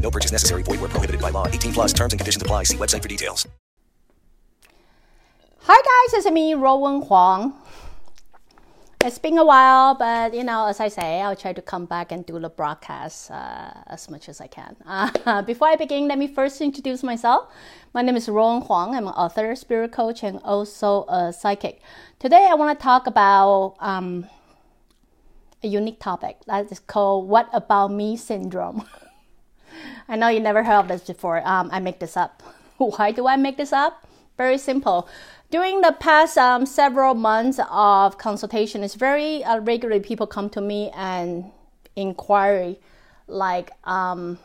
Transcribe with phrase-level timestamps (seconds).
[0.00, 0.62] No purchase necessary.
[0.62, 1.46] Void where prohibited by law.
[1.46, 2.64] 18 plus terms and conditions apply.
[2.64, 3.46] See website for details.
[5.64, 7.52] Hi guys, it's me, Ruowen Huang.
[9.04, 12.12] It's been a while, but you know, as I say, I'll try to come back
[12.12, 14.74] and do the broadcast uh, as much as I can.
[14.86, 17.48] Uh, before I begin, let me first introduce myself.
[17.94, 18.94] My name is Ruowen Huang.
[18.94, 21.80] I'm an author, spirit coach, and also a psychic.
[22.18, 24.26] Today, I want to talk about um,
[25.62, 28.88] a unique topic that is called "What About Me" syndrome.
[30.10, 31.40] I know you never heard of this before.
[31.46, 32.42] Um, I make this up.
[32.78, 34.08] Why do I make this up?
[34.36, 35.08] Very simple.
[35.52, 40.60] During the past um, several months of consultation, it's very uh, regularly people come to
[40.60, 41.52] me and
[41.94, 42.80] inquiry
[43.28, 44.40] like, um,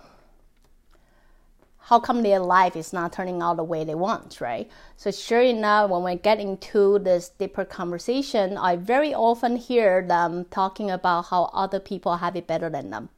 [1.79, 4.69] how come their life is not turning out the way they want, right?
[4.97, 10.45] So sure enough, when we get into this deeper conversation, I very often hear them
[10.45, 13.09] talking about how other people have it better than them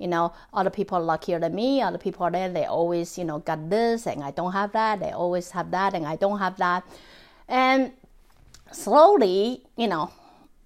[0.00, 3.24] you know, other people are luckier than me, other people are there, they always, you
[3.24, 6.38] know, got this and I don't have that, they always have that and I don't
[6.38, 6.84] have that.
[7.46, 7.92] And
[8.72, 10.10] slowly, you know,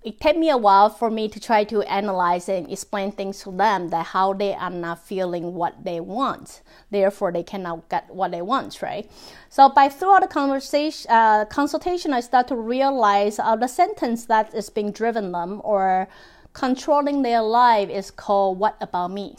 [0.05, 3.51] it took me a while for me to try to analyze and explain things to
[3.51, 6.61] them that how they are not feeling what they want
[6.91, 9.11] therefore they cannot get what they want right
[9.49, 14.55] so by throughout the conversation uh, consultation i start to realize uh, the sentence that
[14.55, 16.07] is being driven them or
[16.55, 19.37] controlling their life is called what about me?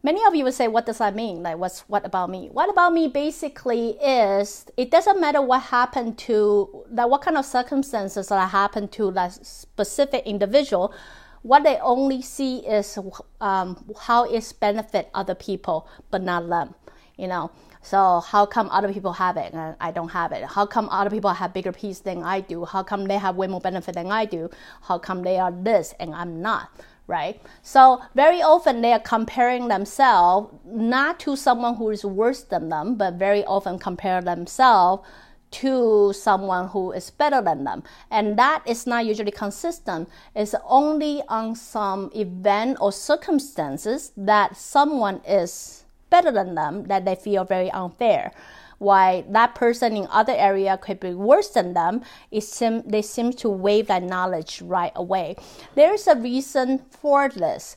[0.00, 1.42] Many of you would say what does that mean?
[1.42, 2.48] Like what's what about me?
[2.52, 7.44] What about me basically is it doesn't matter what happened to that what kind of
[7.44, 10.94] circumstances that happened to that specific individual
[11.42, 12.98] what they only see is
[13.40, 16.74] um, how it's benefit other people but not them
[17.16, 17.50] you know
[17.82, 20.44] so how come other people have it and I don't have it?
[20.44, 22.64] How come other people have bigger piece than I do?
[22.64, 24.50] How come they have way more benefit than I do?
[24.82, 26.70] How come they are this and I'm not?
[27.06, 27.40] Right?
[27.62, 32.96] So very often they are comparing themselves not to someone who is worse than them,
[32.96, 35.08] but very often compare themselves
[35.50, 37.82] to someone who is better than them.
[38.10, 40.10] And that is not usually consistent.
[40.34, 47.14] It's only on some event or circumstances that someone is better than them that they
[47.14, 48.32] feel very unfair.
[48.78, 53.32] Why that person in other area could be worse than them, it seem, they seem
[53.34, 55.36] to waive that knowledge right away.
[55.74, 57.76] There is a reason for this.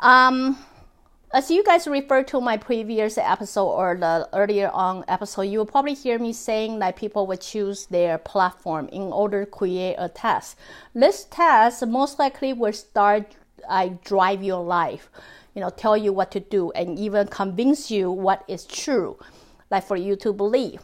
[0.00, 0.58] Um,
[1.32, 5.66] as you guys refer to my previous episode or the earlier on episode, you will
[5.66, 10.08] probably hear me saying that people would choose their platform in order to create a
[10.08, 10.56] test.
[10.94, 13.36] This test most likely will start
[13.68, 15.10] I drive your life
[15.54, 19.18] you know, tell you what to do and even convince you what is true,
[19.70, 20.80] like for you to believe.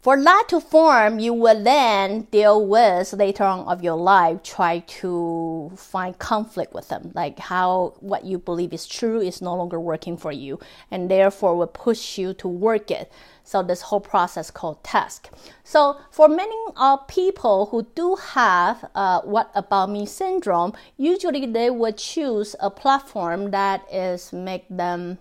[0.00, 4.78] For that to form, you will then deal with later on of your life, try
[5.00, 9.80] to find conflict with them, like how what you believe is true is no longer
[9.80, 13.10] working for you, and therefore will push you to work it.
[13.42, 15.30] So this whole process called task.
[15.64, 21.70] So for many uh, people who do have uh, what about me syndrome, usually they
[21.70, 25.18] would choose a platform that is make them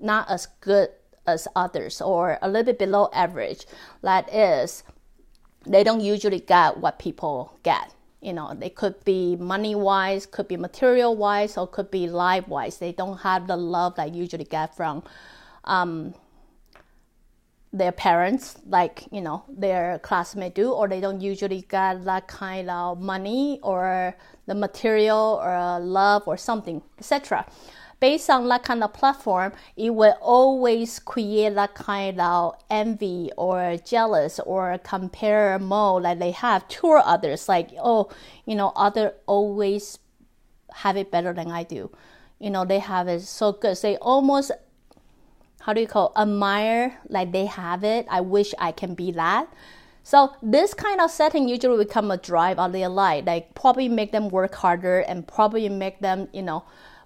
[0.00, 0.88] not as good
[1.26, 3.66] as others or a little bit below average.
[4.02, 4.82] That is,
[5.66, 7.94] they don't usually get what people get.
[8.20, 12.48] You know, they could be money wise, could be material wise, or could be life
[12.48, 12.78] wise.
[12.78, 15.02] They don't have the love that usually get from
[15.64, 16.14] um,
[17.74, 22.70] their parents, like you know their classmate do, or they don't usually get that kind
[22.70, 27.44] of money or the material or love or something, etc.
[28.04, 33.78] Based on that kind of platform, it will always create that kind of envy or
[33.78, 37.48] jealous or compare mode that they have to others.
[37.48, 38.10] Like, oh,
[38.44, 39.98] you know, other always
[40.82, 41.90] have it better than I do.
[42.38, 43.78] You know, they have it so good.
[43.78, 44.52] They almost
[45.62, 48.06] how do you call it, admire like they have it.
[48.10, 49.50] I wish I can be that.
[50.02, 54.12] So this kind of setting usually become a drive on their life, like probably make
[54.12, 56.64] them work harder and probably make them, you know,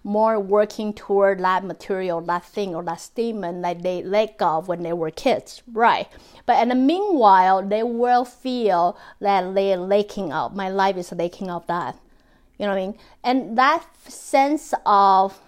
[0.09, 4.67] more working toward that material, that thing or that statement that they let go of
[4.67, 6.09] when they were kids, right?
[6.47, 10.57] But in the meanwhile, they will feel that they're lacking of.
[10.57, 11.95] My life is lacking of that.
[12.59, 12.99] You know what I mean?
[13.23, 15.39] And that sense of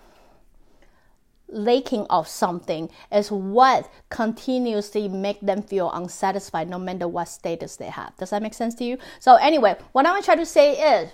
[1.48, 7.86] lacking of something is what continuously make them feel unsatisfied no matter what status they
[7.86, 8.16] have.
[8.18, 8.98] Does that make sense to you?
[9.18, 10.72] So anyway, what I'm trying to say
[11.02, 11.10] is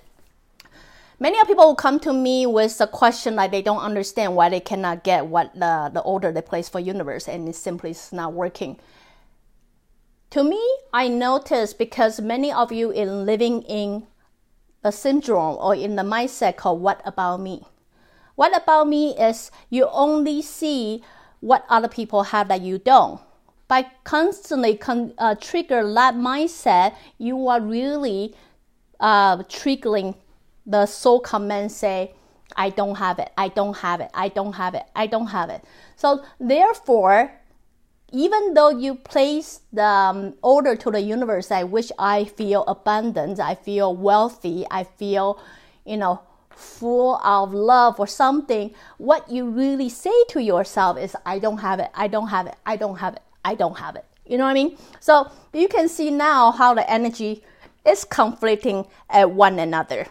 [1.19, 4.61] many of people come to me with a question like they don't understand why they
[4.61, 8.33] cannot get what the, the order they place for universe and it simply is not
[8.33, 8.79] working.
[10.31, 10.61] To me,
[10.93, 14.07] I notice because many of you in living in
[14.83, 17.65] a syndrome or in the mindset called what about me?
[18.35, 21.03] What about me is you only see
[21.41, 23.21] what other people have that you don't.
[23.69, 28.35] By constantly con- uh, trigger that mindset, you are really
[29.01, 30.15] uh, triggering
[30.67, 32.13] the soul command say,
[32.57, 35.51] I don't have it, I don't have it, I don't have it, I don't have
[35.51, 35.63] it.
[35.97, 37.33] So therefore,
[38.13, 43.41] even though you place the um, order to the universe at which I feel abundant,
[43.41, 45.41] I feel wealthy, I feel,
[45.85, 46.21] you know,
[46.51, 51.81] full of love or something, what you really say to yourself is, I don't have
[51.81, 54.05] it, I don't have it, I don't have it, I don't have it.
[54.25, 54.79] You know what I mean?
[55.01, 57.45] So you can see now how the energy
[57.87, 60.07] is conflicting at one another.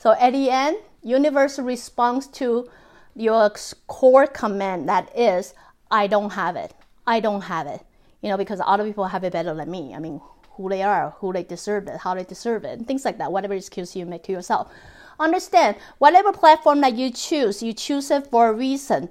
[0.00, 2.70] So at the end, universe responds to
[3.14, 3.52] your
[3.86, 5.52] core command that is,
[5.90, 6.72] I don't have it.
[7.06, 7.82] I don't have it.
[8.22, 9.94] You know, because other people have it better than me.
[9.94, 13.04] I mean, who they are, who they deserve it, how they deserve it, and things
[13.04, 14.72] like that, whatever excuse you make to yourself.
[15.18, 19.10] Understand, whatever platform that you choose, you choose it for a reason.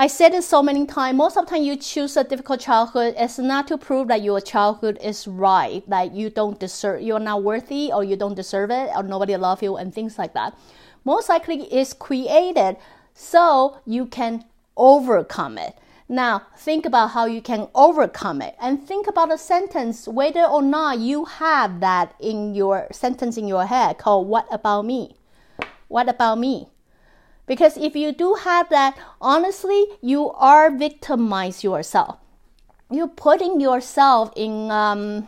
[0.00, 1.18] I said it so many times.
[1.18, 3.12] Most of the time, you choose a difficult childhood.
[3.18, 7.42] It's not to prove that your childhood is right, that you don't deserve, you're not
[7.42, 10.56] worthy, or you don't deserve it, or nobody love you, and things like that.
[11.04, 12.78] Most likely, it's created
[13.12, 15.76] so you can overcome it.
[16.08, 20.62] Now, think about how you can overcome it and think about a sentence, whether or
[20.62, 25.16] not you have that in your sentence in your head called, What about me?
[25.88, 26.70] What about me?
[27.50, 32.16] Because if you do have that, honestly, you are victimize yourself.
[32.92, 35.26] You're putting yourself in um,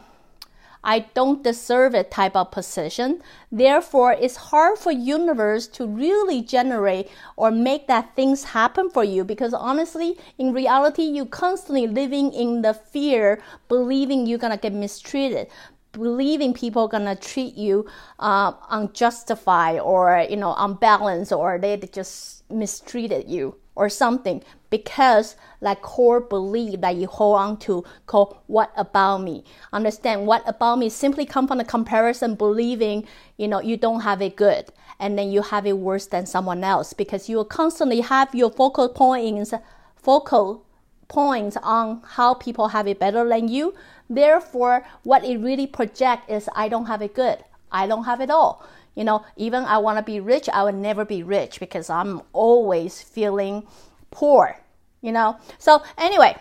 [0.85, 3.23] I don't deserve it type of position.
[3.51, 9.25] Therefore, it's hard for universe to really generate or make that things happen for you
[9.25, 15.49] because honestly, in reality, you constantly living in the fear, believing you're gonna get mistreated
[15.93, 17.87] believing people are gonna treat you
[18.19, 25.81] uh, unjustified or you know unbalanced or they just mistreated you or something because that
[25.83, 29.45] core belief that you hold on to called what about me.
[29.73, 33.07] Understand what about me simply come from the comparison believing
[33.37, 36.63] you know you don't have it good and then you have it worse than someone
[36.65, 39.53] else because you will constantly have your focal points
[39.97, 40.65] focal
[41.09, 43.75] points on how people have it better than you
[44.15, 47.39] therefore what it really projects is i don't have it good
[47.71, 48.65] i don't have it all
[48.95, 52.21] you know even i want to be rich i will never be rich because i'm
[52.33, 53.67] always feeling
[54.11, 54.63] poor
[55.03, 55.37] you know?
[55.59, 56.37] So, anyway,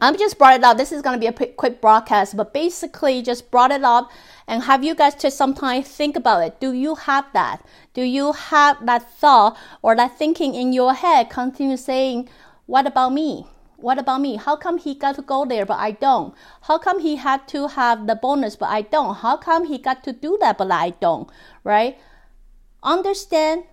[0.00, 0.76] I'm just brought it up.
[0.76, 4.10] This is going to be a quick broadcast, but basically just brought it up
[4.48, 6.58] and have you guys to sometimes think about it.
[6.58, 7.64] Do you have that?
[7.94, 12.28] Do you have that thought or that thinking in your head continue saying,
[12.66, 13.46] what about me?
[13.76, 14.36] What about me?
[14.36, 16.34] How come he got to go there but I don't?
[16.62, 19.16] How come he had to have the bonus but I don't?
[19.16, 21.28] How come he got to do that but I don't?
[21.62, 21.98] Right?
[22.82, 23.64] Understand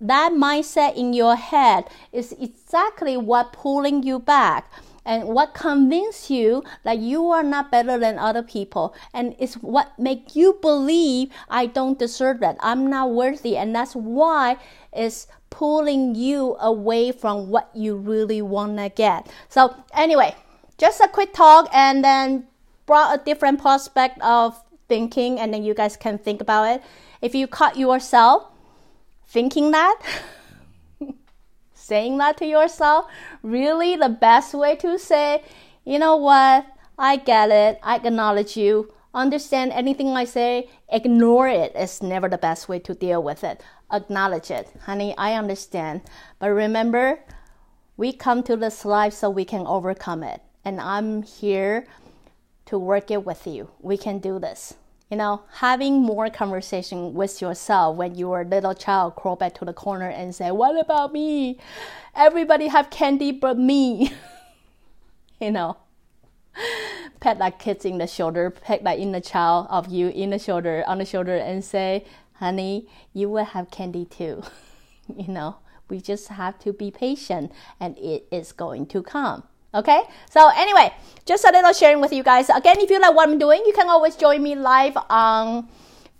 [0.00, 4.70] that mindset in your head is exactly what pulling you back
[5.04, 8.94] and what convince you that you are not better than other people.
[9.12, 12.56] And it's what make you believe i don't deserve that.
[12.60, 13.56] I'm not worthy.
[13.56, 14.56] And that's why
[14.92, 19.28] it's pulling you away from what you really want to get.
[19.48, 20.34] So anyway
[20.82, 22.44] just a quick talk and then
[22.86, 26.82] brought a different prospect of thinking and then you guys can think about it.
[27.20, 28.46] If you caught yourself
[29.28, 30.00] thinking that,
[31.82, 33.06] saying that to yourself,
[33.42, 35.42] really the best way to say,
[35.84, 36.66] you know what,
[36.98, 42.38] I get it, I acknowledge you, understand anything I say, ignore it is never the
[42.38, 43.62] best way to deal with it.
[43.92, 44.68] Acknowledge it.
[44.84, 46.02] Honey, I understand.
[46.38, 47.20] But remember,
[47.96, 50.40] we come to this life so we can overcome it.
[50.64, 51.86] And I'm here
[52.66, 53.70] to work it with you.
[53.80, 54.74] We can do this
[55.12, 59.52] you know, having more conversation with yourself when you were a little child, crawl back
[59.52, 61.58] to the corner and say, "What about me?
[62.14, 64.14] Everybody have candy but me."
[65.38, 65.76] you know,
[67.20, 70.82] pat that kids in the shoulder, pat that inner child of you in the shoulder,
[70.86, 74.42] on the shoulder, and say, "Honey, you will have candy too."
[75.14, 75.56] you know,
[75.90, 79.42] we just have to be patient, and it is going to come.
[79.74, 80.92] Okay, so anyway,
[81.24, 82.50] just a little sharing with you guys.
[82.50, 85.68] Again, if you like what I'm doing, you can always join me live on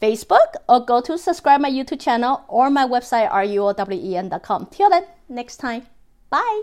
[0.00, 4.66] Facebook or go to subscribe my YouTube channel or my website ruowen.com.
[4.70, 5.86] Till then, next time.
[6.30, 6.62] Bye.